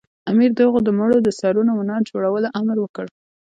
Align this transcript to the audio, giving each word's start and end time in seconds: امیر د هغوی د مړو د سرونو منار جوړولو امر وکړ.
امیر 0.31 0.51
د 0.55 0.59
هغوی 0.65 0.81
د 0.85 0.89
مړو 0.99 1.17
د 1.23 1.29
سرونو 1.39 1.71
منار 1.79 2.01
جوړولو 2.09 2.47
امر 2.59 2.77
وکړ. 2.81 3.05